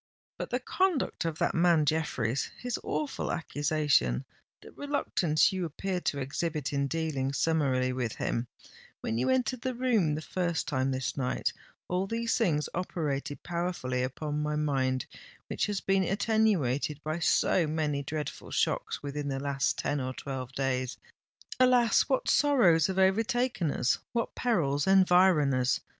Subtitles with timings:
[0.39, 6.87] But the conduct of that man Jeffreys—his awful accusation—the reluctance you appeared to exhibit in
[6.87, 8.47] dealing summarily with him,
[9.01, 14.41] when you entered the room the first time this night,—all these things operated powerfully upon
[14.41, 15.05] my mind,
[15.45, 20.51] which has been attenuated by so many dreadful shocks within the last ten or twelve
[20.53, 20.97] days!
[21.59, 22.09] Alas!
[22.09, 25.79] what sorrows have overtaken us—what perils environ us!